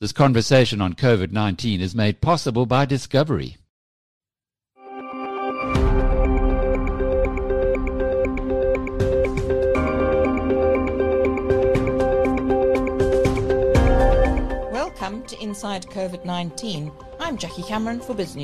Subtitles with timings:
[0.00, 3.58] This conversation on COVID 19 is made possible by Discovery.
[14.72, 16.90] Welcome to Inside COVID 19.
[17.18, 18.36] I'm Jackie Cameron for Biz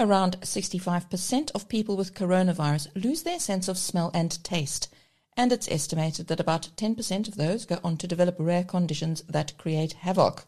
[0.00, 4.88] Around 65% of people with coronavirus lose their sense of smell and taste,
[5.36, 9.58] and it's estimated that about 10% of those go on to develop rare conditions that
[9.58, 10.44] create havoc.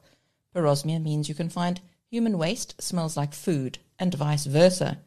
[0.54, 4.98] Parosmia means you can find human waste smells like food, and vice versa.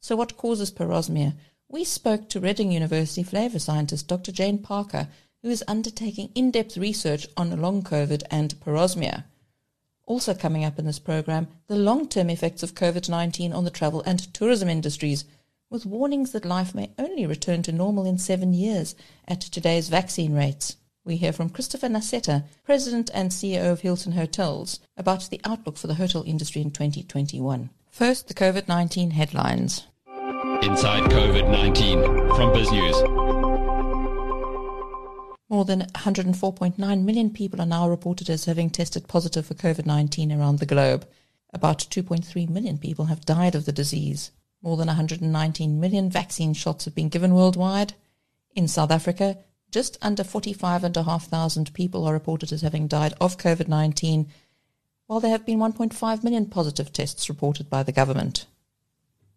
[0.00, 1.34] So what causes parosmia?
[1.68, 4.30] We spoke to Reading University flavor scientist Dr.
[4.30, 5.08] Jane Parker,
[5.42, 9.24] who is undertaking in-depth research on long COVID and parosmia.
[10.12, 14.20] Also coming up in this program, the long-term effects of COVID-19 on the travel and
[14.34, 15.24] tourism industries,
[15.70, 18.94] with warnings that life may only return to normal in seven years
[19.26, 20.76] at today's vaccine rates.
[21.02, 25.86] We hear from Christopher Nassetta, President and CEO of Hilton Hotels, about the outlook for
[25.86, 27.70] the hotel industry in 2021.
[27.88, 29.86] First, the COVID-19 headlines.
[30.60, 32.02] Inside COVID 19
[32.36, 33.21] from Biz News.
[35.62, 40.58] More than 104.9 million people are now reported as having tested positive for COVID-19 around
[40.58, 41.06] the globe.
[41.52, 44.32] About 2.3 million people have died of the disease.
[44.60, 47.94] More than 119 million vaccine shots have been given worldwide.
[48.56, 49.38] In South Africa,
[49.70, 54.26] just under 45,500 people are reported as having died of COVID-19,
[55.06, 58.46] while there have been 1.5 million positive tests reported by the government.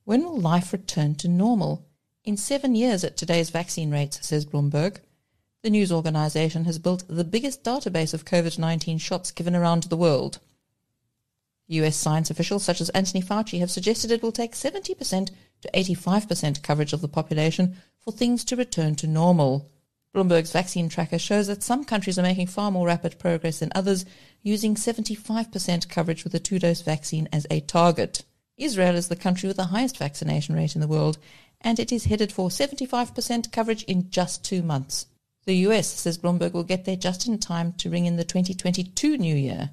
[0.06, 1.86] When will life return to normal?
[2.23, 5.02] In seven years at today's vaccine rates, says Bloomberg.
[5.66, 10.38] The news organization has built the biggest database of COVID-19 shots given around the world.
[11.66, 16.62] US science officials such as Anthony Fauci have suggested it will take 70% to 85%
[16.62, 19.72] coverage of the population for things to return to normal.
[20.14, 24.06] Bloomberg's vaccine tracker shows that some countries are making far more rapid progress than others,
[24.44, 28.24] using 75% coverage with a two-dose vaccine as a target.
[28.56, 31.18] Israel is the country with the highest vaccination rate in the world,
[31.59, 35.08] and it is headed for 75% coverage in just two months.
[35.45, 39.17] The US, says Bloomberg, will get there just in time to ring in the 2022
[39.17, 39.69] new year.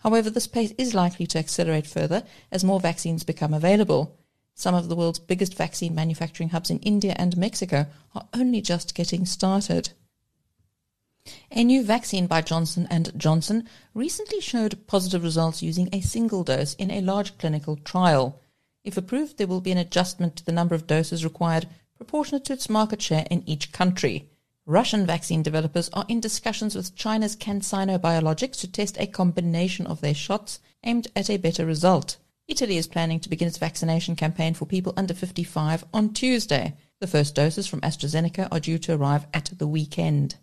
[0.00, 4.16] However, this pace is likely to accelerate further as more vaccines become available.
[4.54, 8.94] Some of the world's biggest vaccine manufacturing hubs in India and Mexico are only just
[8.94, 9.90] getting started.
[11.52, 16.74] A new vaccine by Johnson & Johnson recently showed positive results using a single dose
[16.74, 18.40] in a large clinical trial.
[18.82, 22.54] If approved, there will be an adjustment to the number of doses required proportionate to
[22.54, 24.30] its market share in each country.
[24.68, 30.02] Russian vaccine developers are in discussions with China's CanSino Biologics to test a combination of
[30.02, 32.18] their shots aimed at a better result.
[32.46, 36.76] Italy is planning to begin its vaccination campaign for people under 55 on Tuesday.
[37.00, 40.34] The first doses from AstraZeneca are due to arrive at the weekend.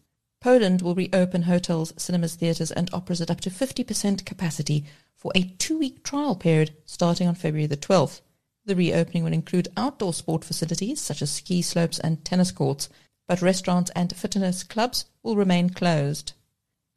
[0.42, 4.86] Poland will reopen hotels, cinemas, theatres and operas at up to 50% capacity
[5.16, 8.22] for a two-week trial period starting on February the 12th.
[8.66, 12.90] The reopening will include outdoor sport facilities such as ski slopes and tennis courts,
[13.28, 16.34] but restaurants and fitness clubs will remain closed.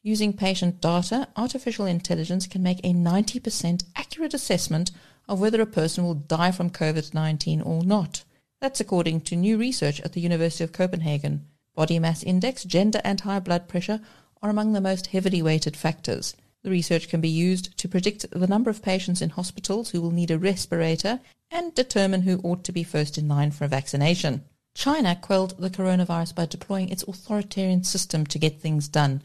[0.03, 4.91] Using patient data, artificial intelligence can make a 90% accurate assessment
[5.28, 8.25] of whether a person will die from COVID-19 or not.
[8.61, 11.47] That's according to new research at the University of Copenhagen.
[11.75, 14.00] Body mass index, gender and high blood pressure
[14.43, 16.34] are among the most heavily weighted factors.
[16.62, 20.11] The research can be used to predict the number of patients in hospitals who will
[20.11, 24.44] need a respirator and determine who ought to be first in line for a vaccination.
[24.78, 29.21] China quelled the coronavirus by deploying its authoritarian system to get things done.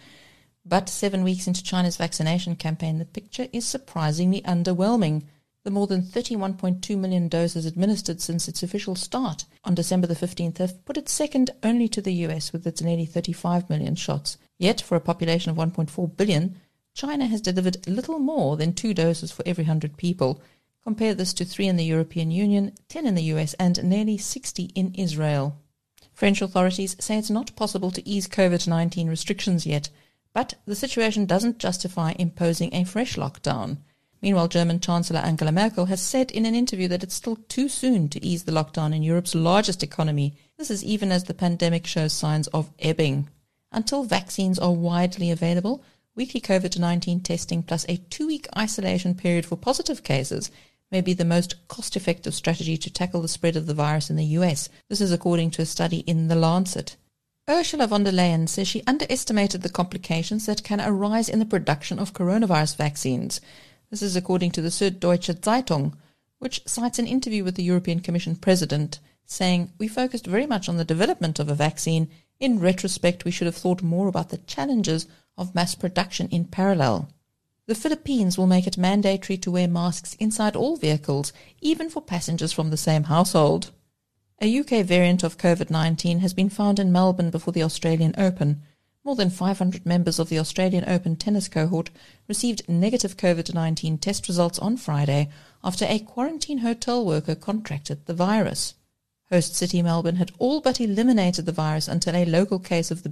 [0.65, 5.25] But seven weeks into China's vaccination campaign, the picture is surprisingly underwhelming.
[5.63, 10.57] The more than 31.2 million doses administered since its official start on December the 15th
[10.57, 14.39] have put it second only to the US with its nearly 35 million shots.
[14.57, 16.59] Yet, for a population of 1.4 billion,
[16.95, 20.41] China has delivered little more than two doses for every 100 people,
[20.83, 24.63] Compare this to three in the European Union, 10 in the US, and nearly 60
[24.75, 25.57] in Israel.
[26.11, 29.89] French authorities say it's not possible to ease COVID-19 restrictions yet,
[30.33, 33.77] but the situation doesn't justify imposing a fresh lockdown.
[34.21, 38.09] Meanwhile, German Chancellor Angela Merkel has said in an interview that it's still too soon
[38.09, 40.35] to ease the lockdown in Europe's largest economy.
[40.57, 43.29] This is even as the pandemic shows signs of ebbing.
[43.71, 45.81] Until vaccines are widely available,
[46.13, 50.51] weekly COVID-19 testing plus a two-week isolation period for positive cases
[50.93, 54.15] may be the most cost effective strategy to tackle the spread of the virus in
[54.15, 54.69] the US.
[54.89, 56.97] This is according to a study in The Lancet.
[57.49, 61.97] Ursula von der Leyen says she underestimated the complications that can arise in the production
[61.97, 63.41] of coronavirus vaccines.
[63.89, 65.93] This is according to the Süddeutsche Zeitung,
[66.37, 70.77] which cites an interview with the European Commission president, saying, We focused very much on
[70.77, 72.07] the development of a vaccine.
[72.39, 75.07] In retrospect, we should have thought more about the challenges
[75.39, 77.09] of mass production in parallel.
[77.65, 81.31] The Philippines will make it mandatory to wear masks inside all vehicles,
[81.61, 83.71] even for passengers from the same household.
[84.41, 88.63] A UK variant of COVID 19 has been found in Melbourne before the Australian Open.
[89.05, 91.89] More than 500 members of the Australian Open tennis cohort
[92.27, 95.29] received negative COVID 19 test results on Friday
[95.63, 98.73] after a quarantine hotel worker contracted the virus.
[99.29, 103.09] Host city Melbourne had all but eliminated the virus until a local case of the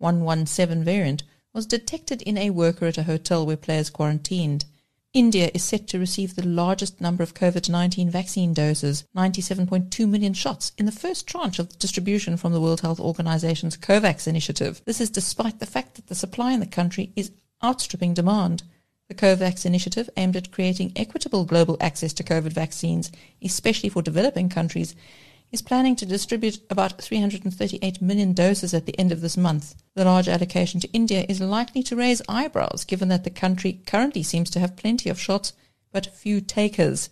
[0.00, 1.24] B117 variant
[1.58, 4.64] was detected in a worker at a hotel where players quarantined.
[5.12, 10.32] India is set to receive the largest number of COVID 19 vaccine doses, 97.2 million
[10.32, 14.80] shots, in the first tranche of distribution from the World Health Organization's COVAX initiative.
[14.84, 18.62] This is despite the fact that the supply in the country is outstripping demand.
[19.08, 23.10] The COVAX initiative, aimed at creating equitable global access to COVID vaccines,
[23.42, 24.94] especially for developing countries,
[25.50, 29.74] is planning to distribute about 338 million doses at the end of this month.
[29.94, 34.22] The large allocation to India is likely to raise eyebrows given that the country currently
[34.22, 35.52] seems to have plenty of shots
[35.92, 37.08] but few takers.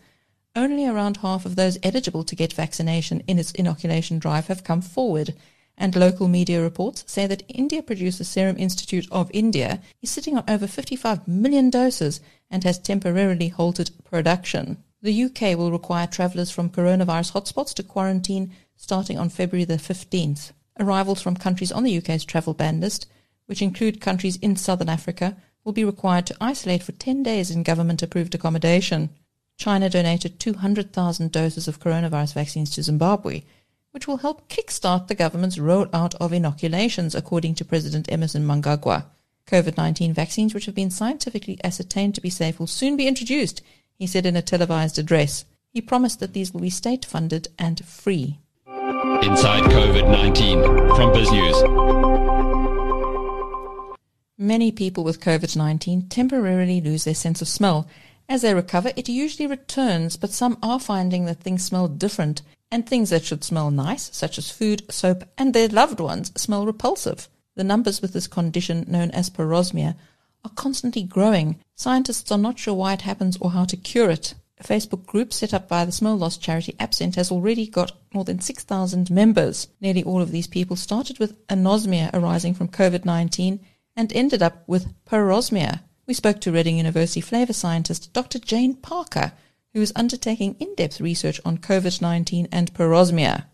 [0.55, 4.83] Only around half of those eligible to get vaccination in its inoculation drive have come
[4.83, 5.35] forward,
[5.79, 10.45] and local media reports say that India producer Serum Institute of India is sitting on
[10.49, 14.83] over 55 million doses and has temporarily halted production.
[15.03, 20.53] The UK will require travellers from coronavirus hotspots to quarantine starting on February the 15th.
[20.81, 23.07] Arrivals from countries on the UK's travel ban list,
[23.47, 27.63] which include countries in southern Africa, will be required to isolate for 10 days in
[27.63, 29.11] government approved accommodation.
[29.59, 33.43] China donated 200,000 doses of coronavirus vaccines to Zimbabwe,
[33.91, 39.05] which will help kickstart the government's rollout of inoculations, according to President Emmerson Mnangagwa.
[39.47, 43.63] COVID 19 vaccines, which have been scientifically ascertained to be safe, will soon be introduced
[43.99, 45.45] he said in a televised address.
[45.73, 48.39] He promised that these will be state funded and free.
[48.67, 51.77] Inside COVID 19 from BizNews.
[54.39, 57.89] Many people with COVID 19 temporarily lose their sense of smell.
[58.29, 62.87] As they recover, it usually returns, but some are finding that things smell different, and
[62.87, 67.29] things that should smell nice, such as food, soap, and their loved ones, smell repulsive.
[67.55, 69.95] The numbers with this condition, known as parosmia,
[70.47, 71.59] are constantly growing.
[71.75, 74.35] Scientists are not sure why it happens or how to cure it.
[74.59, 78.25] A Facebook group set up by the smell loss charity AbScent has already got more
[78.25, 79.67] than 6,000 members.
[79.81, 83.59] Nearly all of these people started with anosmia arising from COVID-19
[83.97, 85.81] and ended up with parosmia.
[86.07, 88.39] We spoke to Reading University flavor scientist Dr.
[88.39, 89.33] Jane Parker,
[89.75, 93.47] who is undertaking in-depth research on COVID-19 and parosmia.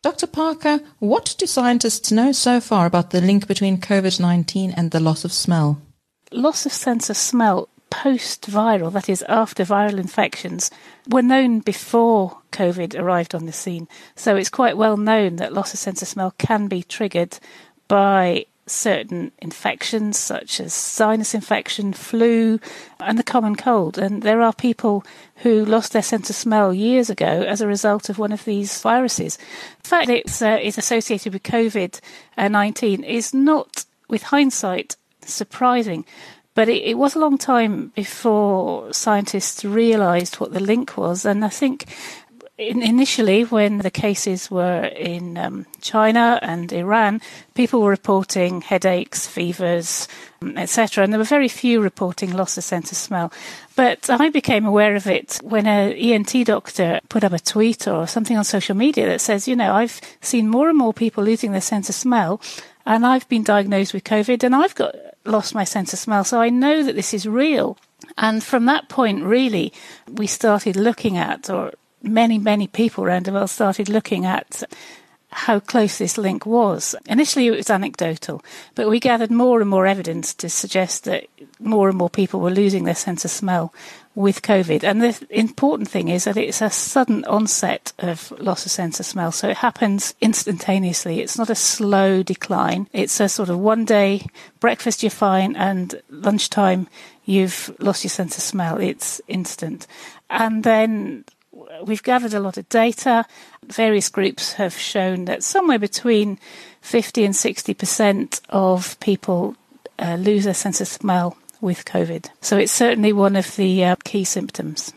[0.00, 0.28] Dr.
[0.28, 5.00] Parker, what do scientists know so far about the link between COVID 19 and the
[5.00, 5.82] loss of smell?
[6.30, 10.70] Loss of sense of smell post viral, that is, after viral infections,
[11.08, 13.88] were known before COVID arrived on the scene.
[14.14, 17.38] So it's quite well known that loss of sense of smell can be triggered
[17.88, 22.60] by certain infections such as sinus infection, flu,
[23.00, 23.98] and the common cold.
[23.98, 25.04] And there are people
[25.36, 28.80] who lost their sense of smell years ago as a result of one of these
[28.80, 29.38] viruses.
[29.82, 32.00] The fact that it's uh, is associated with COVID
[32.36, 36.04] 19 is not, with hindsight, surprising.
[36.54, 41.44] But it, it, was a long time before scientists realised what the link was, and
[41.44, 41.86] I think
[42.58, 47.20] initially, when the cases were in um, China and Iran,
[47.54, 50.08] people were reporting headaches, fevers,
[50.42, 53.32] um, etc., and there were very few reporting loss of sense of smell.
[53.76, 58.06] But I became aware of it when an ENT doctor put up a tweet or
[58.08, 61.52] something on social media that says, you know, I've seen more and more people losing
[61.52, 62.40] their sense of smell,
[62.84, 66.40] and I've been diagnosed with COVID, and I've got lost my sense of smell, so
[66.40, 67.78] I know that this is real.
[68.16, 69.72] And from that point, really,
[70.10, 74.62] we started looking at, or many, many people around the world started looking at
[75.30, 76.94] how close this link was.
[77.06, 78.42] Initially, it was anecdotal,
[78.74, 81.26] but we gathered more and more evidence to suggest that
[81.60, 83.74] more and more people were losing their sense of smell
[84.14, 84.82] with COVID.
[84.82, 89.06] And the important thing is that it's a sudden onset of loss of sense of
[89.06, 89.30] smell.
[89.30, 91.20] So it happens instantaneously.
[91.20, 92.88] It's not a slow decline.
[92.92, 94.26] It's a sort of one day
[94.60, 96.88] breakfast you're fine and lunchtime
[97.26, 98.78] you've lost your sense of smell.
[98.78, 99.86] It's instant.
[100.30, 101.24] And then
[101.82, 103.24] we've gathered a lot of data.
[103.66, 106.38] Various groups have shown that somewhere between
[106.80, 109.56] 50 and 60% of people
[109.98, 112.30] uh, lose their sense of smell with COVID.
[112.40, 114.92] So it's certainly one of the uh, key symptoms.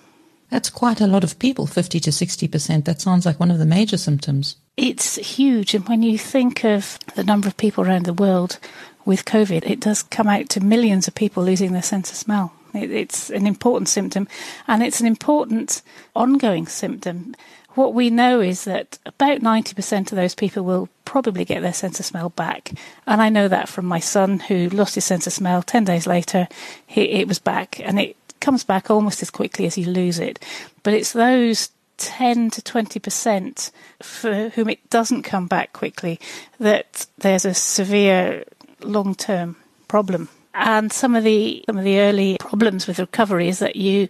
[0.49, 2.85] That's quite a lot of people, 50 to 60%.
[2.85, 4.57] That sounds like one of the major symptoms.
[4.75, 5.73] It's huge.
[5.73, 8.59] And when you think of the number of people around the world
[9.05, 12.53] with COVID, it does come out to millions of people losing their sense of smell.
[12.73, 14.27] It's an important symptom
[14.67, 15.81] and it's an important
[16.15, 17.35] ongoing symptom.
[17.75, 21.99] What we know is that about 90% of those people will probably get their sense
[21.99, 22.71] of smell back.
[23.07, 26.05] And I know that from my son who lost his sense of smell 10 days
[26.05, 26.47] later,
[26.85, 30.43] he, it was back and it comes back almost as quickly as you lose it.
[30.83, 36.19] But it's those 10 to 20% for whom it doesn't come back quickly
[36.59, 38.43] that there's a severe
[38.81, 39.55] long term
[39.87, 40.27] problem.
[40.53, 44.09] And some of the some of the early problems with recovery is that you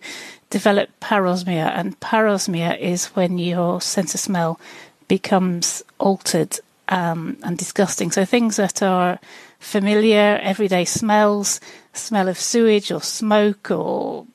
[0.49, 4.59] develop parosmia, and parosmia is when your sense of smell
[5.07, 8.11] becomes altered um, and disgusting.
[8.11, 9.19] So things that are
[9.59, 11.59] familiar, everyday smells,
[11.93, 14.25] smell of sewage or smoke or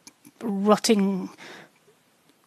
[0.40, 1.30] rotting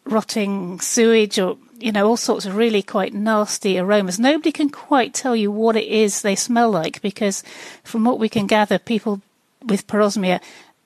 [0.04, 5.14] rotting sewage or you know all sorts of really quite nasty aromas nobody can quite
[5.14, 7.44] tell you what it is they smell like because
[7.84, 9.20] from what we can gather people
[9.64, 10.40] with parosmia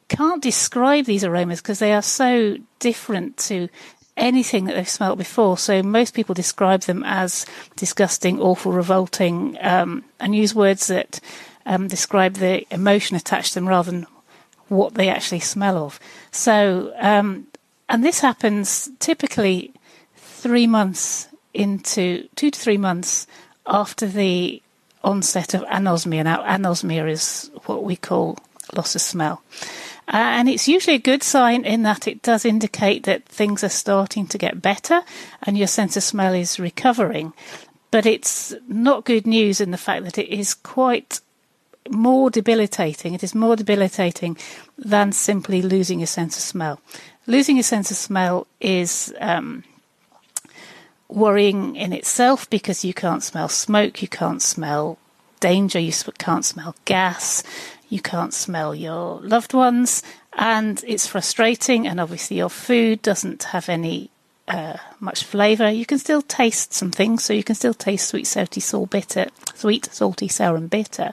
[0.08, 3.68] can't describe these aromas because they are so different to
[4.16, 5.58] anything that they've smelt before.
[5.58, 11.20] So most people describe them as disgusting, awful, revolting, um, and use words that
[11.66, 14.06] um, describe the emotion attached to them rather than
[14.68, 15.98] what they actually smell of.
[16.30, 17.46] So, um,
[17.88, 19.72] and this happens typically
[20.16, 23.26] three months into two to three months
[23.66, 24.62] after the
[25.02, 26.24] onset of anosmia.
[26.24, 28.38] Now, anosmia is what we call
[28.74, 29.42] loss of smell.
[30.06, 33.70] Uh, and it's usually a good sign in that it does indicate that things are
[33.70, 35.02] starting to get better
[35.42, 37.32] and your sense of smell is recovering.
[37.90, 41.20] But it's not good news in the fact that it is quite
[41.88, 43.14] more debilitating.
[43.14, 44.36] It is more debilitating
[44.76, 46.80] than simply losing your sense of smell.
[47.26, 49.64] Losing your sense of smell is um,
[51.08, 54.98] worrying in itself because you can't smell smoke, you can't smell
[55.40, 57.42] danger, you can't smell gas,
[57.88, 61.86] you can't smell your loved ones, and it's frustrating.
[61.86, 64.10] And obviously, your food doesn't have any
[64.48, 65.70] uh, much flavour.
[65.70, 69.28] You can still taste some things, so you can still taste sweet, salty, sour, bitter,
[69.54, 71.12] sweet, salty, sour, and bitter.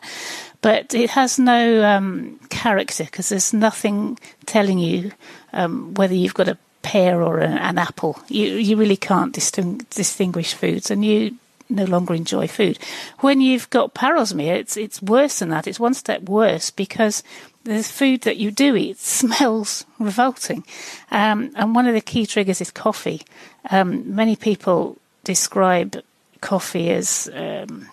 [0.62, 5.12] But it has no um, character because there's nothing telling you
[5.54, 8.20] um, whether you've got a pear or an, an apple.
[8.28, 11.36] You you really can't disting- distinguish foods, and you
[11.72, 12.78] no longer enjoy food.
[13.20, 15.68] When you've got parosmia, it's it's worse than that.
[15.68, 17.24] It's one step worse because
[17.64, 20.64] the food that you do eat smells revolting.
[21.12, 23.22] Um, and one of the key triggers is coffee.
[23.70, 26.02] Um, many people describe
[26.42, 27.88] coffee as um,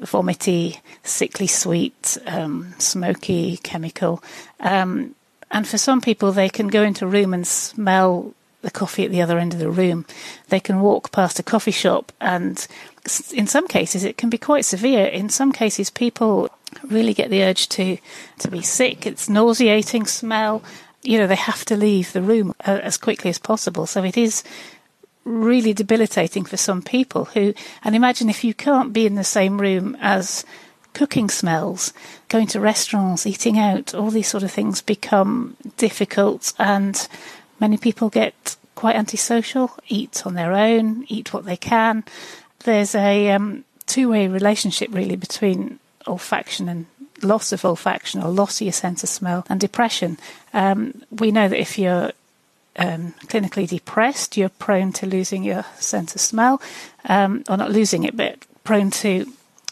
[0.00, 4.22] vomity, sickly sweet, um, smoky, chemical.
[4.60, 5.14] Um,
[5.50, 9.10] and for some people, they can go into a room and smell the coffee at
[9.10, 10.04] the other end of the room.
[10.48, 12.66] They can walk past a coffee shop, and
[13.32, 15.06] in some cases, it can be quite severe.
[15.06, 16.50] In some cases, people
[16.82, 17.98] really get the urge to,
[18.38, 19.06] to be sick.
[19.06, 20.62] It's nauseating smell.
[21.02, 23.86] You know, they have to leave the room uh, as quickly as possible.
[23.86, 24.44] So it is
[25.24, 29.60] really debilitating for some people who, and imagine if you can't be in the same
[29.60, 30.44] room as
[30.92, 31.92] cooking smells,
[32.28, 37.08] going to restaurants, eating out, all these sort of things become difficult and
[37.60, 42.04] Many people get quite antisocial, eat on their own, eat what they can.
[42.64, 46.86] There's a um, two way relationship really between olfaction and
[47.22, 50.18] loss of olfaction or loss of your sense of smell and depression.
[50.54, 52.12] Um, we know that if you're
[52.76, 56.62] um, clinically depressed, you're prone to losing your sense of smell,
[57.08, 59.26] um, or not losing it, but prone to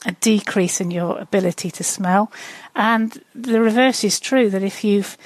[0.04, 2.30] a decrease in your ability to smell.
[2.74, 5.16] And the reverse is true that if you've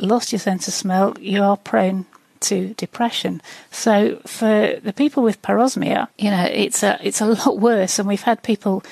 [0.00, 2.06] lost your sense of smell, you are prone
[2.40, 3.42] to depression.
[3.70, 7.98] So for the people with parosmia, you know, it's a it's a lot worse.
[7.98, 8.82] And we've had people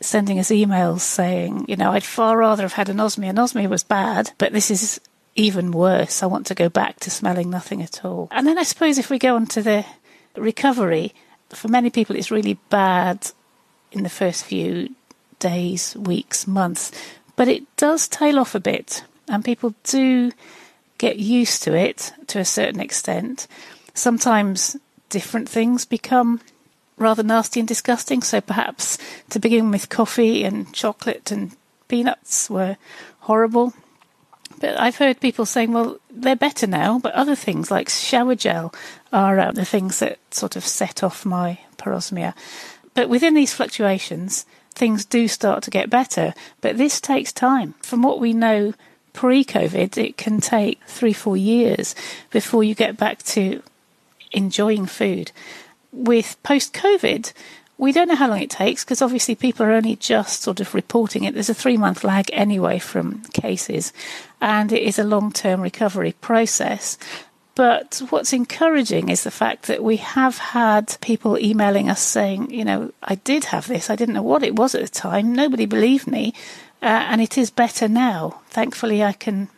[0.00, 3.32] sending us emails saying, you know, I'd far rather have had anosmia.
[3.32, 5.00] Anosmia was bad, but this is
[5.34, 6.22] even worse.
[6.22, 8.28] I want to go back to smelling nothing at all.
[8.30, 9.84] And then I suppose if we go on to the
[10.36, 11.14] recovery,
[11.50, 13.30] for many people it's really bad
[13.92, 14.94] in the first few
[15.38, 16.90] days, weeks, months,
[17.36, 20.32] but it does tail off a bit and people do
[20.98, 23.46] get used to it to a certain extent.
[23.94, 24.76] Sometimes
[25.08, 26.40] different things become
[26.96, 28.22] rather nasty and disgusting.
[28.22, 28.98] So perhaps
[29.30, 31.52] to begin with, coffee and chocolate and
[31.88, 32.76] peanuts were
[33.20, 33.74] horrible.
[34.58, 38.72] But I've heard people saying, well, they're better now, but other things like shower gel
[39.12, 42.32] are uh, the things that sort of set off my parosmia.
[42.94, 47.74] But within these fluctuations, things do start to get better, but this takes time.
[47.82, 48.72] From what we know
[49.16, 51.96] pre COVID, it can take three, four years
[52.30, 53.62] before you get back to
[54.30, 55.32] enjoying food.
[55.90, 57.32] With post COVID,
[57.78, 60.74] we don't know how long it takes because obviously people are only just sort of
[60.74, 61.32] reporting it.
[61.32, 63.92] There's a three month lag anyway from cases,
[64.40, 66.98] and it is a long term recovery process.
[67.54, 72.66] But what's encouraging is the fact that we have had people emailing us saying, you
[72.66, 75.64] know, I did have this, I didn't know what it was at the time, nobody
[75.64, 76.34] believed me,
[76.82, 78.40] uh, and it is better now.
[78.48, 79.48] Thankfully, I can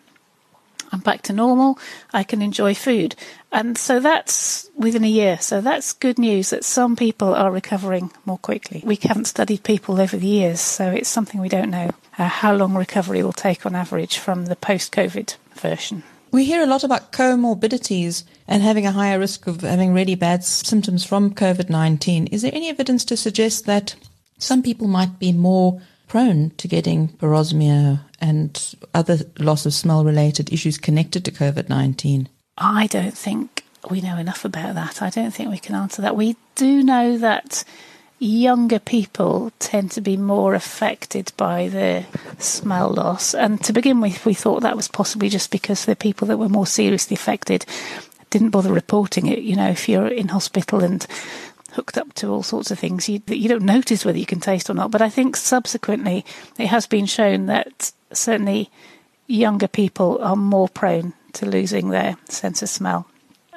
[0.92, 1.78] I'm back to normal.
[2.12, 3.14] I can enjoy food.
[3.52, 5.38] And so that's within a year.
[5.40, 8.82] So that's good news that some people are recovering more quickly.
[8.84, 12.54] We haven't studied people over the years, so it's something we don't know uh, how
[12.54, 16.02] long recovery will take on average from the post COVID version.
[16.30, 20.44] We hear a lot about comorbidities and having a higher risk of having really bad
[20.44, 22.26] symptoms from COVID 19.
[22.26, 23.94] Is there any evidence to suggest that
[24.38, 30.52] some people might be more prone to getting parosmia and other loss of smell related
[30.52, 32.28] issues connected to COVID 19?
[32.56, 35.02] I don't think we know enough about that.
[35.02, 36.16] I don't think we can answer that.
[36.16, 37.64] We do know that
[38.18, 42.04] younger people tend to be more affected by the
[42.38, 43.34] smell loss.
[43.34, 46.48] And to begin with, we thought that was possibly just because the people that were
[46.48, 47.64] more seriously affected
[48.30, 49.40] didn't bother reporting it.
[49.40, 51.06] You know, if you're in hospital and
[51.72, 54.70] hooked up to all sorts of things, you, you don't notice whether you can taste
[54.70, 54.90] or not.
[54.90, 56.24] But I think subsequently
[56.58, 58.70] it has been shown that certainly
[59.26, 63.06] younger people are more prone to losing their sense of smell.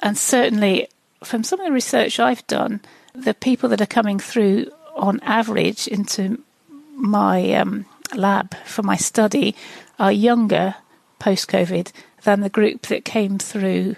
[0.03, 0.87] And certainly
[1.23, 2.81] from some of the research I've done,
[3.13, 6.41] the people that are coming through on average into
[6.95, 9.55] my um, lab for my study
[9.99, 10.75] are younger
[11.19, 11.91] post COVID
[12.23, 13.95] than the group that came through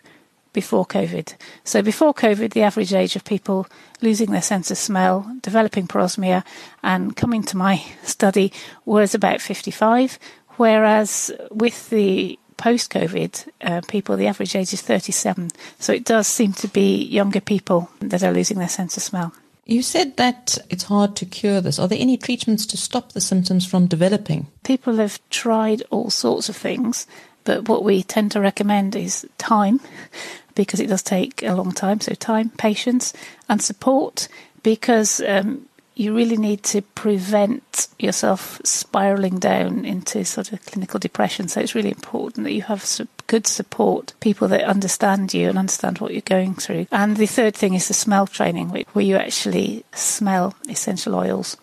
[0.53, 1.35] before COVID.
[1.63, 3.67] So before COVID, the average age of people
[4.01, 6.43] losing their sense of smell, developing parosmia,
[6.83, 8.53] and coming to my study
[8.85, 10.19] was about 55.
[10.57, 15.49] Whereas with the post COVID uh, people, the average age is 37.
[15.79, 19.33] So it does seem to be younger people that are losing their sense of smell.
[19.65, 21.79] You said that it's hard to cure this.
[21.79, 24.47] Are there any treatments to stop the symptoms from developing?
[24.63, 27.07] People have tried all sorts of things,
[27.45, 29.79] but what we tend to recommend is time
[30.55, 31.99] because it does take a long time.
[31.99, 33.13] So, time, patience,
[33.49, 34.27] and support
[34.63, 41.47] because um, you really need to prevent yourself spiraling down into sort of clinical depression.
[41.47, 42.85] So, it's really important that you have
[43.27, 46.87] good support, people that understand you and understand what you're going through.
[46.91, 51.57] And the third thing is the smell training, where you actually smell essential oils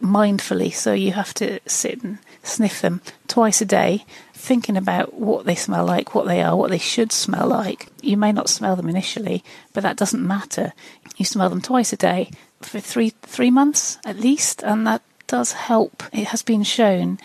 [0.00, 0.72] mindfully.
[0.72, 4.04] So, you have to sit and sniff them twice a day
[4.42, 7.86] thinking about what they smell like, what they are, what they should smell like.
[8.02, 10.72] You may not smell them initially, but that doesn't matter.
[11.16, 15.52] You smell them twice a day for three three months at least, and that does
[15.52, 16.02] help.
[16.12, 17.18] It has been shown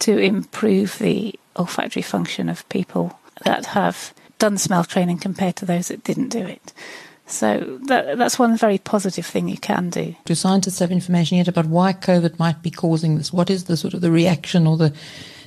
[0.00, 5.88] to improve the olfactory function of people that have done smell training compared to those
[5.88, 6.72] that didn't do it.
[7.26, 10.16] So that, that's one very positive thing you can do.
[10.24, 13.32] Do scientists have information yet about why COVID might be causing this?
[13.32, 14.92] What is the sort of the reaction or the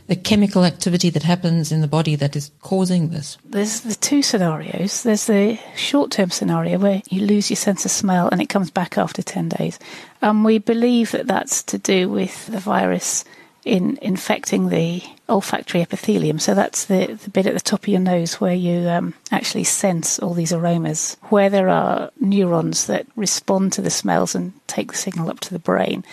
[0.08, 3.38] the chemical activity that happens in the body that is causing this?
[3.46, 5.04] There's the two scenarios.
[5.04, 8.70] There's the short term scenario where you lose your sense of smell and it comes
[8.70, 9.80] back after 10 days.
[10.22, 13.26] And we believe that that's to do with the virus
[13.65, 16.38] in infecting the olfactory epithelium.
[16.38, 19.63] So that's the, the bit at the top of your nose where you um, actually
[19.63, 24.91] sense all these aromas, where there are neurons that respond to the smells and take
[24.91, 26.06] the signal up to the brain.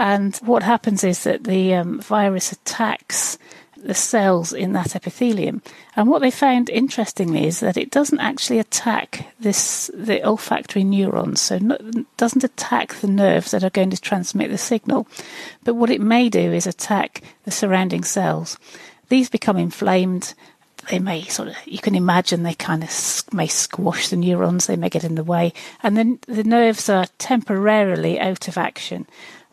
[0.00, 3.36] And what happens is that the um, virus attacks
[3.76, 5.60] the cells in that epithelium.
[5.94, 11.42] And what they found interestingly is that it doesn't actually attack this the olfactory neurons,
[11.42, 11.76] so no,
[12.16, 15.06] doesn't attack the nerves that are going to transmit the signal.
[15.64, 18.56] But what it may do is attack the surrounding cells.
[19.10, 20.32] These become inflamed.
[20.88, 22.90] They may sort of, you can imagine they kind of
[23.34, 27.04] may squash the neurons, they may get in the way, and then the nerves are
[27.18, 29.06] temporarily out of action.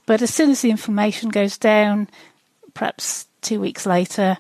[0.08, 2.10] But as soon as the inflammation goes down,
[2.74, 4.38] perhaps two weeks later,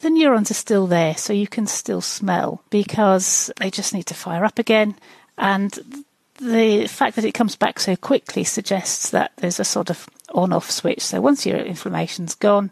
[0.00, 4.14] the neurons are still there, so you can still smell because they just need to
[4.14, 4.94] fire up again.
[5.36, 6.04] And
[6.40, 10.52] the fact that it comes back so quickly suggests that there's a sort of on
[10.52, 11.02] off switch.
[11.02, 12.70] So once your inflammation's gone,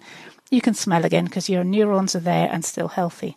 [0.51, 3.37] you can smell again because your neurons are there and still healthy.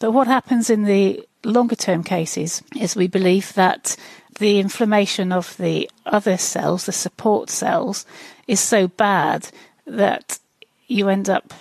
[0.00, 3.96] But what happens in the longer term cases is we believe that
[4.40, 8.04] the inflammation of the other cells, the support cells,
[8.48, 9.48] is so bad
[9.86, 10.40] that
[10.88, 11.54] you end up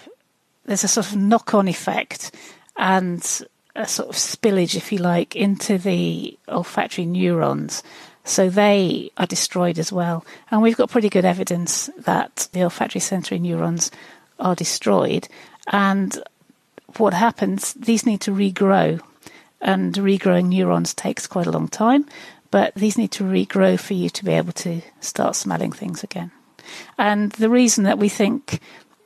[0.69, 2.31] there's a sort of knock on effect
[2.77, 3.41] and
[3.75, 7.81] a sort of spillage, if you like, into the olfactory neurons.
[8.23, 10.23] So they are destroyed as well.
[10.51, 13.89] And we've got pretty good evidence that the olfactory sensory neurons
[14.39, 15.27] are destroyed.
[15.71, 16.21] And
[16.97, 19.01] what happens, these need to regrow.
[19.61, 22.05] And regrowing neurons takes quite a long time.
[22.51, 26.31] But these need to regrow for you to be able to start smelling things again.
[26.97, 28.59] And the reason that we think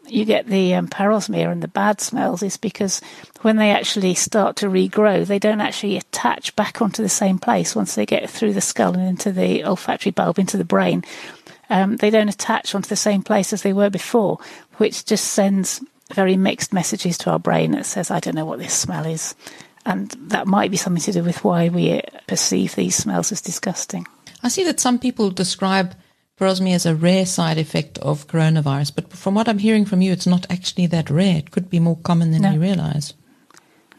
[0.08, 3.02] you get the um, parosmia and the bad smells is because
[3.42, 7.76] when they actually start to regrow, they don't actually attach back onto the same place
[7.76, 11.04] once they get through the skull and into the olfactory bulb, into the brain.
[11.70, 14.40] Um, they don't attach onto the same place as they were before,
[14.78, 15.82] which just sends
[16.14, 19.36] very mixed messages to our brain that says, I don't know what this smell is.
[19.86, 24.08] And that might be something to do with why we perceive these smells as disgusting.
[24.41, 25.96] I see that some people describe
[26.39, 30.12] parosmia as a rare side effect of coronavirus, but from what I'm hearing from you,
[30.12, 31.38] it's not actually that rare.
[31.38, 32.54] It could be more common than no.
[32.54, 33.13] we realize.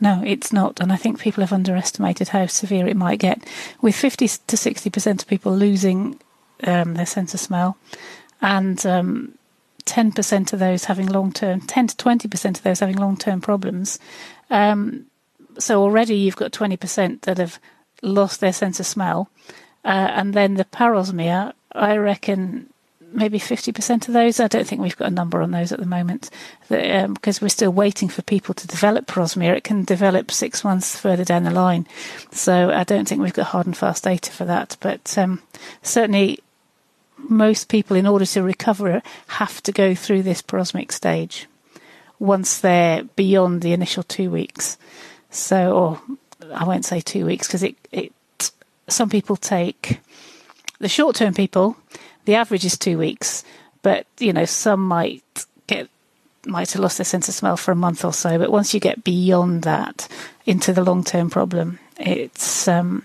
[0.01, 0.81] No, it's not.
[0.81, 3.47] And I think people have underestimated how severe it might get.
[3.81, 6.21] With 50 to 60% of people losing
[6.65, 7.77] um, their sense of smell,
[8.43, 9.39] and um,
[9.87, 13.99] 10% of those having long term, 10 to 20% of those having long term problems.
[14.51, 15.07] Um,
[15.59, 17.59] so already you've got 20% that have
[18.03, 19.31] lost their sense of smell.
[19.85, 22.71] Uh, and then the parosmia, I reckon
[23.15, 24.41] maybe 50% of those.
[24.41, 26.31] I don't think we've got a number on those at the moment
[26.71, 29.57] um, because we're still waiting for people to develop parosmia.
[29.57, 31.87] It can develop six months further down the line.
[32.33, 34.77] So I don't think we've got hard and fast data for that.
[34.81, 35.43] But um,
[35.83, 36.41] certainly,
[37.17, 41.47] most people, in order to recover, have to go through this parosmic stage
[42.19, 44.79] once they're beyond the initial two weeks.
[45.35, 46.01] So, or
[46.55, 48.13] I won't say two weeks because it, it,
[48.89, 50.01] some people take
[50.79, 51.77] the short term people,
[52.25, 53.45] the average is two weeks,
[53.83, 55.23] but you know, some might
[55.67, 55.89] get
[56.47, 58.39] might have lost their sense of smell for a month or so.
[58.39, 60.09] But once you get beyond that
[60.47, 63.03] into the long term problem, it's um,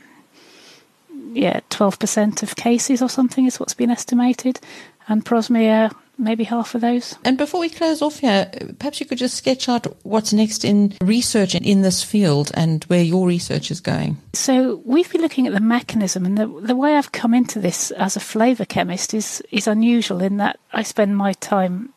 [1.34, 4.60] yeah, twelve percent of cases or something is what's been estimated,
[5.08, 7.18] and parosmia maybe half of those.
[7.24, 10.96] And before we close off here, perhaps you could just sketch out what's next in
[11.02, 14.18] research in this field and where your research is going.
[14.34, 17.92] So we've been looking at the mechanism, and the, the way I've come into this
[17.92, 21.94] as a flavour chemist is is unusual in that I spend my time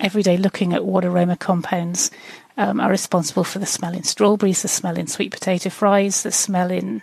[0.00, 2.10] every day looking at what aroma compounds
[2.56, 6.32] um, are responsible for the smell in strawberries, the smell in sweet potato fries, the
[6.32, 7.02] smell in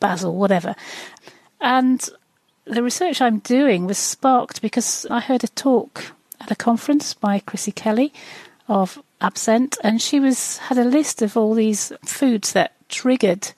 [0.00, 0.74] basil, whatever.
[1.60, 2.08] And
[2.66, 7.38] the research I'm doing was sparked because I heard a talk at a conference by
[7.38, 8.12] Chrissy Kelly
[8.68, 13.52] of AbScent, and she was had a list of all these foods that triggered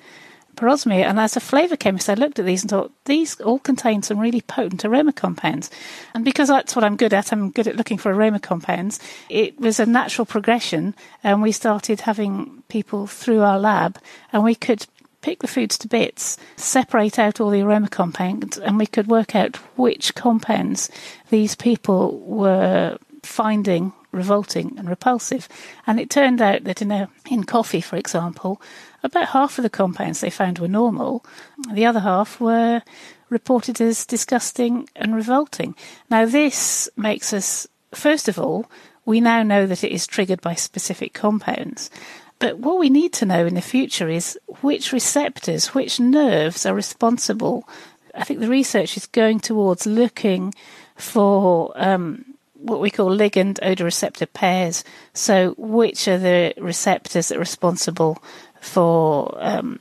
[0.56, 1.04] parosmia.
[1.04, 4.18] And as a flavour chemist, I looked at these and thought these all contain some
[4.18, 5.70] really potent aroma compounds.
[6.14, 9.00] And because that's what I'm good at, I'm good at looking for aroma compounds.
[9.30, 10.94] It was a natural progression,
[11.24, 13.98] and we started having people through our lab,
[14.32, 14.86] and we could
[15.20, 19.34] pick the foods to bits, separate out all the aroma compounds, and we could work
[19.34, 20.90] out which compounds
[21.30, 25.48] these people were finding revolting and repulsive.
[25.86, 28.60] And it turned out that in, a, in coffee, for example,
[29.02, 31.24] about half of the compounds they found were normal,
[31.72, 32.82] the other half were
[33.28, 35.74] reported as disgusting and revolting.
[36.10, 38.70] Now, this makes us, first of all,
[39.04, 41.90] we now know that it is triggered by specific compounds.
[42.38, 46.74] But what we need to know in the future is which receptors, which nerves are
[46.74, 47.68] responsible.
[48.14, 50.54] I think the research is going towards looking
[50.96, 52.24] for um,
[52.54, 54.84] what we call ligand odor receptor pairs.
[55.14, 58.22] So, which are the receptors that are responsible
[58.60, 59.80] for um,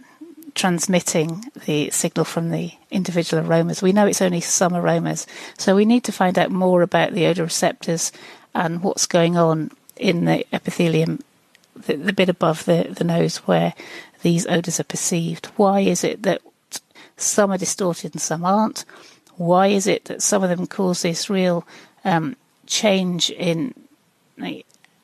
[0.56, 3.84] transmitting the signal from the individual aromas?
[3.84, 7.28] We know it's only some aromas, so we need to find out more about the
[7.28, 8.12] odor receptors
[8.56, 11.20] and what's going on in the epithelium
[11.86, 13.74] the, the bit above the, the nose where
[14.22, 15.48] these odours are perceived.
[15.56, 16.42] Why is it that
[17.18, 18.86] some are distorted and some aren't?
[19.36, 21.66] Why is it that some of them cause this real
[22.04, 22.36] um,
[22.66, 23.74] change in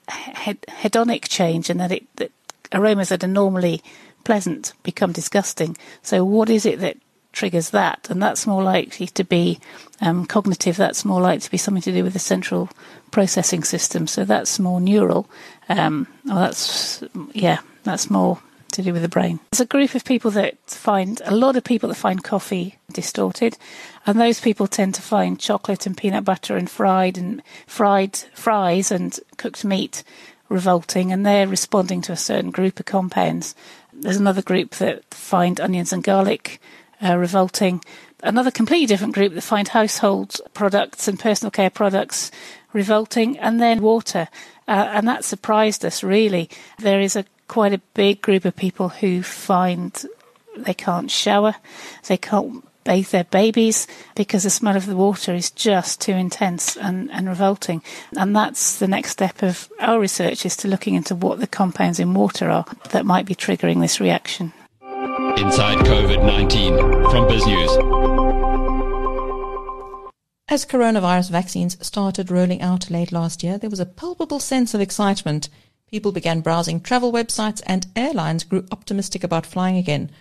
[0.08, 2.32] hedonic change and that, it, that
[2.72, 3.82] aromas that are normally
[4.24, 5.78] pleasant become disgusting?
[6.02, 6.98] So, what is it that
[7.34, 8.10] triggers that?
[8.10, 9.60] And that's more likely to be
[10.02, 12.70] um, cognitive, that's more likely to be something to do with the central
[13.12, 14.08] processing system.
[14.08, 15.30] So, that's more neural.
[15.68, 18.40] Um, that's yeah, that's more
[18.74, 19.40] to do with the brain.
[19.52, 23.58] There's a group of people that find a lot of people that find coffee distorted,
[24.06, 28.92] and those people tend to find chocolate and peanut butter and fried and fried fries
[28.92, 30.04] and cooked meat
[30.50, 33.56] revolting, and they're responding to a certain group of compounds.
[33.94, 36.60] There's another group that find onions and garlic
[37.04, 37.84] uh, revolting.
[38.22, 42.32] Another completely different group that find household products and personal care products
[42.72, 44.28] revolting, and then water.
[44.68, 46.50] Uh, and that surprised us really.
[46.80, 50.06] There is a quite a big group of people who find
[50.58, 51.56] they can't shower,
[52.08, 56.76] they can't bathe their babies because the smell of the water is just too intense
[56.76, 57.82] and, and revolting.
[58.18, 62.00] And that's the next step of our research is to looking into what the compounds
[62.00, 64.54] in water are that might be triggering this reaction.
[65.38, 67.74] Inside COVID 19 from BizNews.
[70.48, 74.82] As coronavirus vaccines started rolling out late last year, there was a palpable sense of
[74.82, 75.50] excitement.
[75.90, 80.12] People began browsing travel websites and airlines grew optimistic about flying again.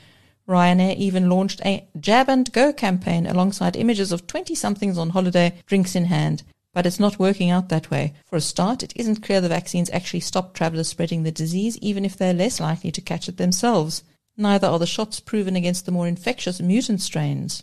[0.49, 5.61] Ryanair even launched a Jab and Go campaign alongside images of 20 somethings on holiday,
[5.67, 6.43] drinks in hand.
[6.73, 8.15] But it's not working out that way.
[8.25, 12.07] For a start, it isn't clear the vaccines actually stop travelers spreading the disease, even
[12.07, 14.03] if they're less likely to catch it themselves.
[14.37, 17.63] Neither are the shots proven against the more infectious mutant strains.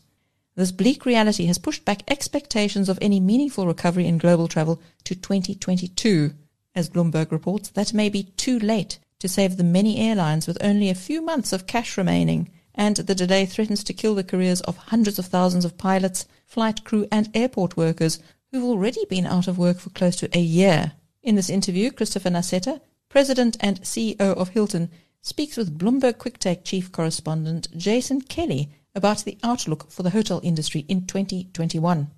[0.56, 5.16] This bleak reality has pushed back expectations of any meaningful recovery in global travel to
[5.16, 6.34] 2022.
[6.76, 10.90] As Bloomberg reports, that may be too late to save the many airlines with only
[10.90, 14.78] a few months of cash remaining, and the delay threatens to kill the careers of
[14.78, 18.20] hundreds of thousands of pilots, flight crew, and airport workers
[18.52, 20.94] who've already been out of work for close to a year.
[21.22, 22.80] In this interview, Christopher Nassetta,
[23.10, 24.90] president and CEO of Hilton,
[25.22, 30.86] speaks with Bloomberg Quicktake chief correspondent Jason Kelly about the outlook for the hotel industry
[30.88, 32.10] in 2021.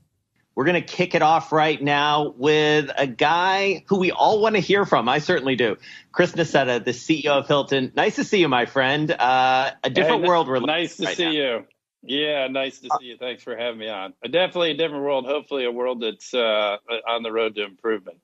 [0.53, 4.55] We're going to kick it off right now with a guy who we all want
[4.55, 5.07] to hear from.
[5.07, 5.77] I certainly do.
[6.11, 7.93] Chris Nassetta, the CEO of Hilton.
[7.95, 9.09] Nice to see you, my friend.
[9.11, 11.31] Uh, a different hey, world we're Nice to right see now.
[11.31, 11.65] you.
[12.03, 13.17] Yeah, nice to see you.
[13.17, 14.13] Thanks for having me on.
[14.23, 15.25] Definitely a different world.
[15.25, 18.17] Hopefully, a world that's uh, on the road to improvement.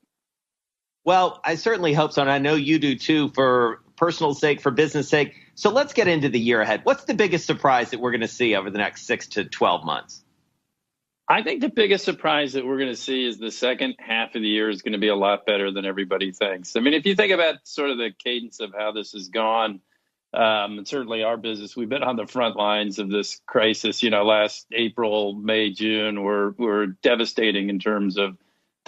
[1.04, 4.70] Well, I certainly hope so, and I know you do too, for personal sake, for
[4.70, 5.34] business sake.
[5.54, 6.80] So let's get into the year ahead.
[6.84, 9.84] What's the biggest surprise that we're going to see over the next six to 12
[9.84, 10.24] months?
[11.30, 14.40] I think the biggest surprise that we're going to see is the second half of
[14.40, 16.74] the year is going to be a lot better than everybody thinks.
[16.74, 19.80] I mean, if you think about sort of the cadence of how this has gone,
[20.32, 24.02] um, and certainly our business, we've been on the front lines of this crisis.
[24.02, 28.36] You know, last April, May, June were were devastating in terms of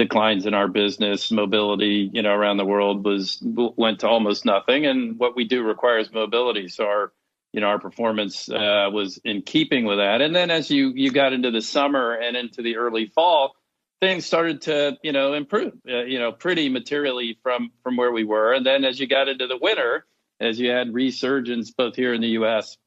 [0.01, 1.31] declines in our business.
[1.31, 5.63] Mobility, you know, around the world was went to almost nothing, and what we do
[5.63, 6.69] requires mobility.
[6.69, 7.13] So our
[7.53, 10.23] you know our performance uh, was in keeping with that.
[10.23, 13.55] And then as you you got into the summer and into the early fall,
[14.01, 18.25] things started to you know improve, uh, you know, pretty materially from from where we
[18.25, 18.55] were.
[18.55, 20.07] And then as you got into the winter,
[20.41, 22.79] as you had resurgence both here in the U.S.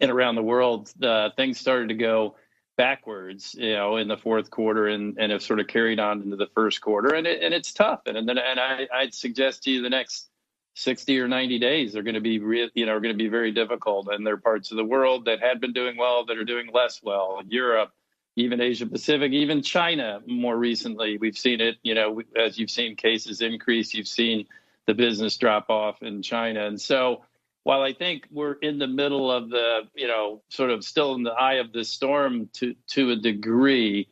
[0.00, 2.36] and around the world, uh, things started to go
[2.76, 6.36] backwards, you know, in the fourth quarter and, and have sort of carried on into
[6.36, 7.14] the first quarter.
[7.14, 8.02] And, it, and it's tough.
[8.06, 10.28] And, and then, and I, I'd suggest to you the next
[10.74, 13.28] 60 or 90 days are going to be, re- you know, are going to be
[13.28, 14.08] very difficult.
[14.10, 16.68] And there are parts of the world that had been doing well that are doing
[16.72, 17.40] less well.
[17.46, 17.92] Europe,
[18.36, 21.16] even Asia Pacific, even China more recently.
[21.18, 24.46] We've seen it, you know, as you've seen cases increase, you've seen
[24.86, 26.66] the business drop off in China.
[26.66, 27.24] And so,
[27.64, 31.22] while I think we're in the middle of the, you know, sort of still in
[31.22, 34.08] the eye of the storm to to a degree,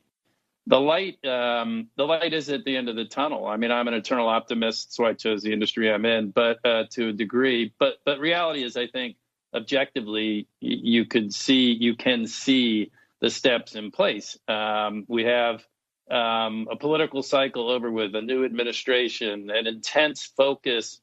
[0.67, 3.47] the light um, the light is at the end of the tunnel.
[3.47, 6.85] I mean, I'm an eternal optimist, so I chose the industry I'm in, but uh,
[6.93, 7.73] to a degree.
[7.79, 9.17] But but reality is, I think
[9.55, 14.39] objectively, you could see you can see the steps in place.
[14.49, 15.63] Um, we have
[16.11, 21.02] um, a political cycle over with a new administration, an intense focus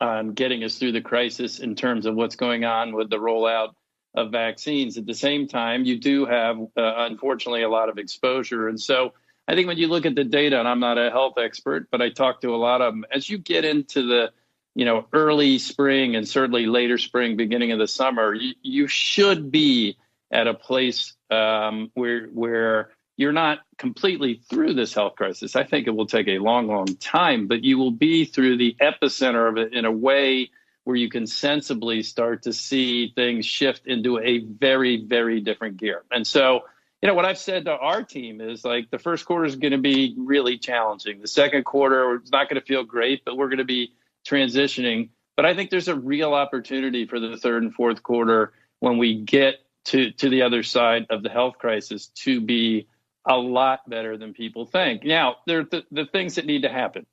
[0.00, 3.74] on getting us through the crisis in terms of what's going on with the rollout
[4.14, 4.98] of vaccines.
[4.98, 8.68] At the same time, you do have, uh, unfortunately, a lot of exposure.
[8.68, 9.14] And so
[9.48, 12.02] I think when you look at the data, and I'm not a health expert, but
[12.02, 14.32] I talk to a lot of them, as you get into the
[14.74, 19.50] you know, early spring and certainly later spring, beginning of the summer, you, you should
[19.50, 19.98] be
[20.30, 22.90] at a place um, where where
[23.22, 25.54] you're not completely through this health crisis.
[25.54, 28.76] I think it will take a long, long time, but you will be through the
[28.80, 30.50] epicenter of it in a way
[30.84, 36.02] where you can sensibly start to see things shift into a very, very different gear.
[36.10, 36.62] And so,
[37.00, 39.70] you know, what I've said to our team is like the first quarter is going
[39.70, 41.20] to be really challenging.
[41.20, 43.94] The second quarter is not going to feel great, but we're going to be
[44.26, 45.10] transitioning.
[45.36, 49.14] But I think there's a real opportunity for the third and fourth quarter when we
[49.14, 52.88] get to, to the other side of the health crisis to be
[53.26, 55.04] a lot better than people think.
[55.04, 57.06] Now, there are the, the things that need to happen.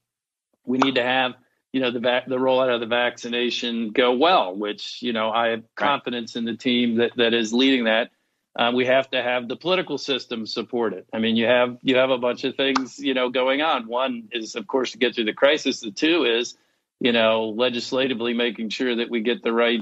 [0.65, 1.33] We need to have,
[1.71, 5.49] you know, the vac- the rollout of the vaccination go well, which you know I
[5.49, 8.09] have confidence in the team that that is leading that.
[8.55, 11.07] Uh, we have to have the political system support it.
[11.13, 13.87] I mean, you have you have a bunch of things you know going on.
[13.87, 15.79] One is, of course, to get through the crisis.
[15.79, 16.57] The two is,
[16.99, 19.81] you know, legislatively making sure that we get the right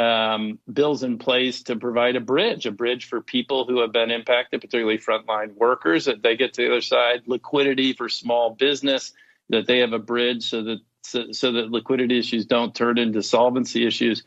[0.00, 4.10] um, bills in place to provide a bridge, a bridge for people who have been
[4.10, 9.12] impacted, particularly frontline workers, that they get to the other side, liquidity for small business,
[9.50, 13.22] that they have a bridge so that so, so that liquidity issues don't turn into
[13.22, 14.22] solvency issues.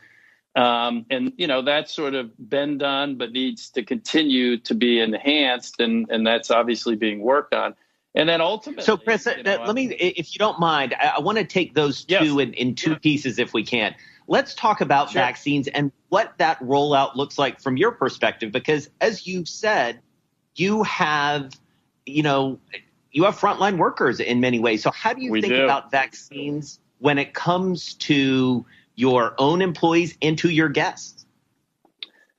[0.54, 5.00] Um, and you know that's sort of been done, but needs to continue to be
[5.00, 7.74] enhanced, and and that's obviously being worked on.
[8.14, 11.20] And then ultimately, So, Chris, you know, let me, if you don't mind, I, I
[11.20, 12.22] want to take those Yes.
[12.22, 13.96] two in, in two pieces if we can.
[14.26, 15.20] Let's talk about sure.
[15.20, 20.00] vaccines and what that rollout looks like from your perspective, because as you said,
[20.54, 21.52] you have,
[22.06, 22.58] you know,
[23.12, 24.82] you have frontline workers in many ways.
[24.82, 25.64] So how do you we think do.
[25.64, 31.26] about vaccines when it comes to your own employees and to your guests?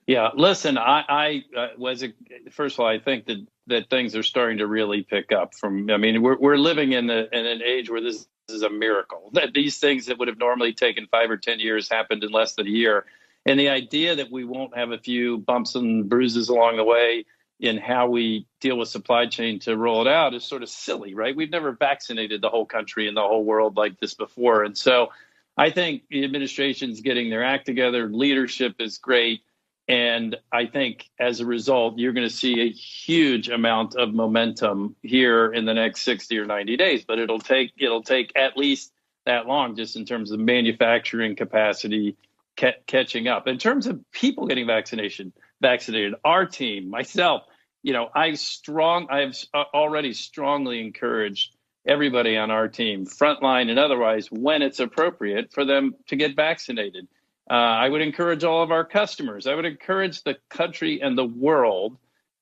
[0.06, 2.12] Yeah, listen, I, I uh, was a,
[2.50, 5.54] first of all, I think that that things are starting to really pick up.
[5.54, 8.70] From, I mean, we're we're living in, a, in an age where this is a
[8.70, 12.30] miracle that these things that would have normally taken five or ten years happened in
[12.30, 13.04] less than a year,
[13.44, 17.24] and the idea that we won't have a few bumps and bruises along the way
[17.58, 21.14] in how we deal with supply chain to roll it out is sort of silly,
[21.14, 21.34] right?
[21.34, 25.10] We've never vaccinated the whole country and the whole world like this before, and so
[25.56, 28.08] I think the administration's getting their act together.
[28.08, 29.42] Leadership is great.
[29.88, 34.96] And I think as a result, you're going to see a huge amount of momentum
[35.02, 37.04] here in the next 60 or 90 days.
[37.04, 38.92] But it'll take it'll take at least
[39.26, 42.16] that long, just in terms of manufacturing capacity
[42.56, 43.46] ca- catching up.
[43.46, 47.42] In terms of people getting vaccination, vaccinated, our team, myself,
[47.82, 51.54] you know, I strong, I've uh, already strongly encouraged
[51.86, 57.06] everybody on our team, frontline and otherwise, when it's appropriate for them to get vaccinated.
[57.48, 59.46] Uh, I would encourage all of our customers.
[59.46, 61.96] I would encourage the country and the world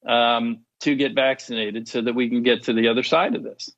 [0.06, 3.70] um, to get vaccinated so that we can get to the other side of this.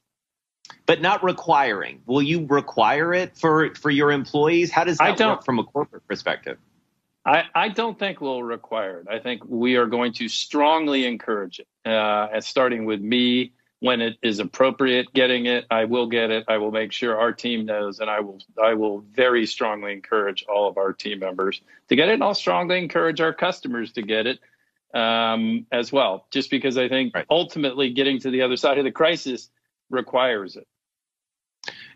[0.85, 2.03] But not requiring.
[2.07, 4.71] Will you require it for for your employees?
[4.71, 6.59] How does that work from a corporate perspective?
[7.25, 9.09] I, I, don't think we'll require it.
[9.11, 14.17] I think we are going to strongly encourage it, uh, starting with me when it
[14.23, 18.01] is appropriate getting it i will get it i will make sure our team knows
[18.01, 22.09] and i will i will very strongly encourage all of our team members to get
[22.09, 24.39] it and i'll strongly encourage our customers to get it
[24.95, 27.27] um, as well just because i think right.
[27.29, 29.51] ultimately getting to the other side of the crisis
[29.91, 30.67] requires it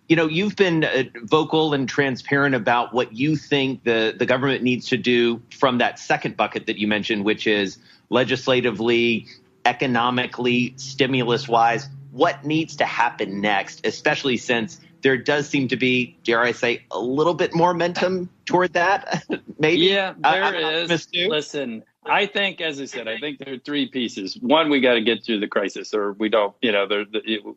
[0.09, 4.62] you know you've been uh, vocal and transparent about what you think the, the government
[4.62, 7.79] needs to do from that second bucket that you mentioned which is
[8.11, 9.27] legislatively
[9.64, 16.18] economically, stimulus wise, what needs to happen next, especially since there does seem to be,
[16.25, 19.25] dare I say, a little bit more momentum toward that.
[19.59, 19.83] Maybe.
[19.83, 21.09] Yeah, there I, is.
[21.14, 24.37] Listen, I think, as I said, I think there are three pieces.
[24.40, 26.55] One, we got to get through the crisis, or we don't.
[26.61, 26.87] You know,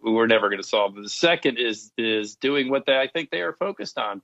[0.03, 0.97] we're never going to solve.
[0.97, 1.03] it.
[1.03, 4.21] The second is is doing what they, I think they are focused on.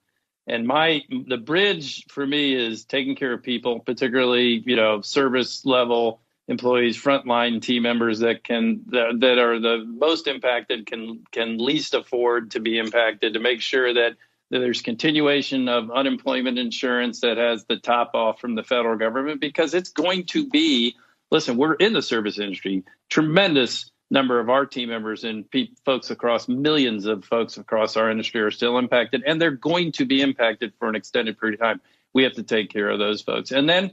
[0.47, 5.65] And my the bridge for me is taking care of people, particularly you know service
[5.65, 11.57] level employees, frontline team members that can that, that are the most impacted can can
[11.57, 14.17] least afford to be impacted to make sure that,
[14.51, 19.75] there's continuation of unemployment insurance that has the top off from the federal government because
[19.75, 20.95] it's going to be
[21.29, 22.83] listen we're in the service industry.
[23.09, 28.09] Tremendous number of our team members and pe- folks across millions of folks across our
[28.09, 31.67] industry are still impacted and they're going to be impacted for an extended period of
[31.67, 31.81] time.
[32.13, 33.51] We have to take care of those folks.
[33.51, 33.91] And then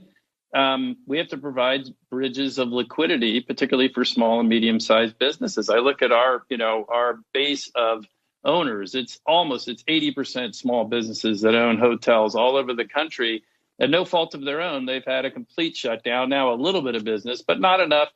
[0.53, 5.69] um, we have to provide bridges of liquidity, particularly for small and medium-sized businesses.
[5.69, 8.05] I look at our, you know, our base of
[8.43, 8.95] owners.
[8.95, 13.43] It's almost it's 80% small businesses that own hotels all over the country.
[13.79, 16.29] At no fault of their own, they've had a complete shutdown.
[16.29, 18.09] Now a little bit of business, but not enough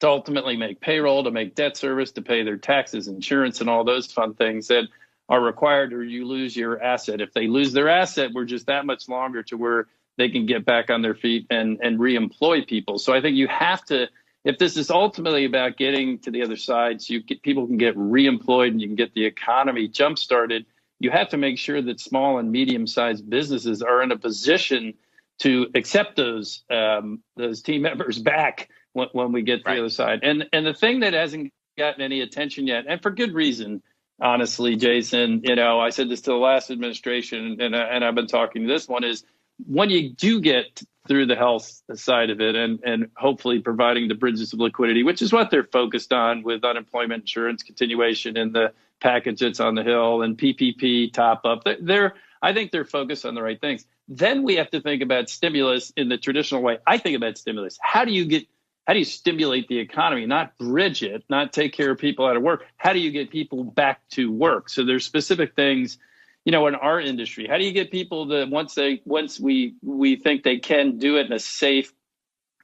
[0.00, 3.84] to ultimately make payroll, to make debt service, to pay their taxes, insurance, and all
[3.84, 4.84] those fun things that
[5.28, 7.20] are required, or you lose your asset.
[7.20, 9.86] If they lose their asset, we're just that much longer to where
[10.18, 12.98] they can get back on their feet and and reemploy people.
[12.98, 14.08] So I think you have to
[14.44, 17.76] if this is ultimately about getting to the other side so you get, people can
[17.76, 20.64] get reemployed and you can get the economy jump started,
[20.98, 24.94] you have to make sure that small and medium sized businesses are in a position
[25.40, 29.74] to accept those um, those team members back when, when we get to right.
[29.74, 30.20] the other side.
[30.22, 33.82] And and the thing that hasn't gotten any attention yet, and for good reason,
[34.20, 38.26] honestly, Jason, you know, I said this to the last administration, and and I've been
[38.26, 39.24] talking to this one is
[39.66, 44.14] when you do get through the health side of it and, and hopefully providing the
[44.14, 48.72] bridges of liquidity, which is what they're focused on with unemployment insurance continuation and the
[49.00, 51.66] package that's on the Hill and PPP top up.
[51.80, 53.86] They're, I think they're focused on the right things.
[54.08, 56.78] Then we have to think about stimulus in the traditional way.
[56.86, 57.78] I think about stimulus.
[57.80, 58.46] How do you get
[58.86, 62.34] how do you stimulate the economy not bridge it not take care of people out
[62.34, 65.98] of work how do you get people back to work so there's specific things
[66.44, 69.74] you know in our industry how do you get people to once they once we
[69.82, 71.92] we think they can do it in a safe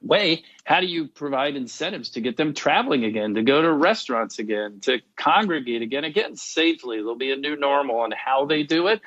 [0.01, 4.37] way how do you provide incentives to get them traveling again to go to restaurants
[4.37, 6.03] again to congregate again?
[6.03, 6.97] Again safely.
[6.97, 9.01] There'll be a new normal on how they do it.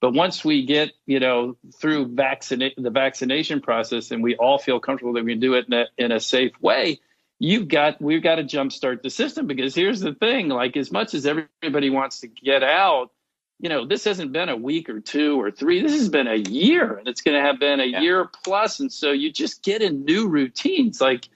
[0.00, 4.80] But once we get you know through vaccinate the vaccination process and we all feel
[4.80, 6.98] comfortable that we can do it in a, in a safe way
[7.38, 11.14] you've got we've got to jumpstart the system because here's the thing like as much
[11.14, 13.10] as everybody wants to get out
[13.60, 15.80] you know, this hasn't been a week or two or three.
[15.80, 18.00] This has been a year, and it's going to have been a yeah.
[18.00, 18.80] year plus.
[18.80, 21.00] And so you just get in new routines.
[21.00, 21.28] Like,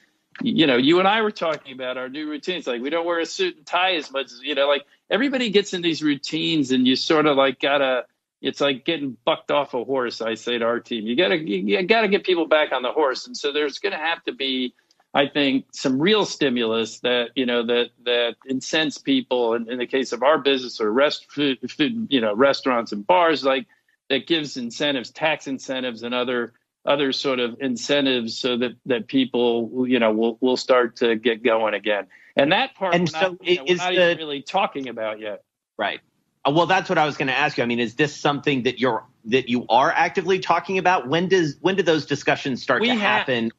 [0.43, 2.67] you know, you and I were talking about our new routines.
[2.67, 5.51] Like, we don't wear a suit and tie as much as, you know, like everybody
[5.51, 8.05] gets in these routines, and you sort of like gotta.
[8.41, 10.21] It's like getting bucked off a horse.
[10.21, 12.93] I say to our team, you gotta you, you gotta get people back on the
[12.93, 14.75] horse, and so there's going to have to be
[15.19, 19.55] I think some real stimulus that you know that that incents people.
[19.55, 23.05] In, in the case of our business or rest food, food, you know, restaurants and
[23.05, 23.67] bars, like
[24.11, 26.53] that gives incentives, tax incentives, and other
[26.87, 31.43] other sort of incentives, so that that people you know will will start to get
[31.43, 32.07] going again.
[32.37, 35.43] And that part, and so not, you know, is the, really talking about yet.
[35.77, 35.99] Right.
[36.47, 37.65] Uh, well, that's what I was going to ask you.
[37.65, 41.09] I mean, is this something that you're that you are actively talking about?
[41.09, 43.51] When does when do those discussions start we to happen?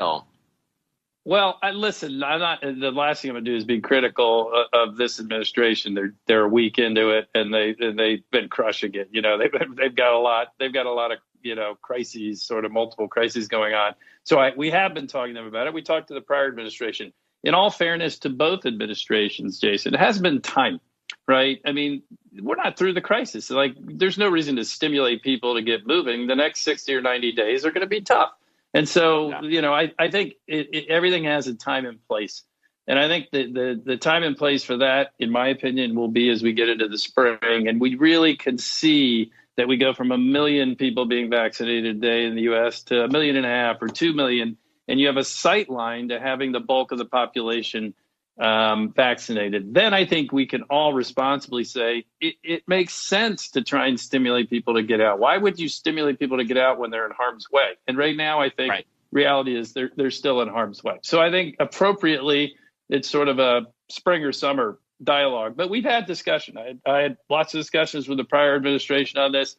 [0.00, 0.24] oh.
[1.24, 2.62] Well, I, listen, I'm not.
[2.62, 5.94] The last thing I'm going to do is be critical of, of, this administration.
[5.94, 9.08] They're they're a week into it, and they and they've been crushing it.
[9.12, 10.48] You know, they've they've got a lot.
[10.58, 13.94] They've got a lot of you know crises, sort of multiple crises going on.
[14.24, 15.74] So I, we have been talking to them about it.
[15.74, 17.12] We talked to the prior administration.
[17.44, 20.80] In all fairness to both administrations, Jason, it has been time,
[21.26, 21.60] right?
[21.64, 22.02] I mean,
[22.40, 23.50] we're not through the crisis.
[23.50, 26.28] Like, there's no reason to stimulate people to get moving.
[26.28, 28.30] The next 60 or 90 days are going to be tough
[28.74, 29.42] and so, yeah.
[29.42, 32.42] you know, I, I think it, it, everything has a time and place.
[32.86, 36.08] And I think that the, the time and place for that, in my opinion, will
[36.08, 39.92] be as we get into the spring and we really can see that we go
[39.92, 43.46] from a million people being vaccinated a day in the US to a million and
[43.46, 44.56] a half or two million.
[44.88, 47.94] And you have a sight line to having the bulk of the population
[48.40, 53.62] um, vaccinated, then I think we can all responsibly say it, it, makes sense to
[53.62, 55.18] try and stimulate people to get out.
[55.18, 57.76] Why would you stimulate people to get out when they're in harm's way?
[57.86, 58.86] And right now, I think right.
[59.10, 60.98] reality is they're they're still in harm's way.
[61.02, 62.54] So I think appropriately,
[62.88, 65.54] it's sort of a spring or summer dialogue.
[65.56, 66.56] But we've had discussion.
[66.56, 69.56] I, I had lots of discussions with the prior administration on this.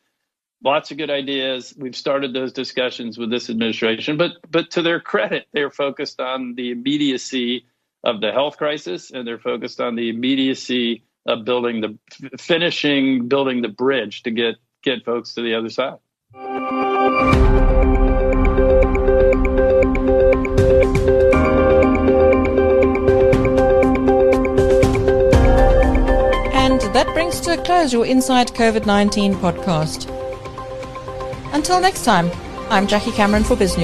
[0.63, 1.76] Lots of good ideas.
[1.78, 6.55] We've started those discussions with this administration, but but to their credit, they're focused on
[6.55, 7.65] the immediacy
[8.04, 11.97] of the health crisis, and they're focused on the immediacy of building the
[12.38, 15.97] finishing building the bridge to get get folks to the other side.
[26.54, 30.10] And that brings to a close your Inside COVID 19 podcast.
[31.54, 32.30] Until next time,
[32.70, 33.78] I'm Jackie Cameron for Biz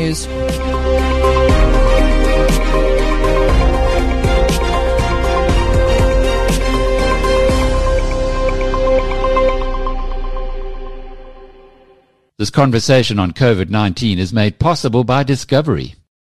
[12.39, 15.98] This conversation on COVID 19 is made possible by Discovery.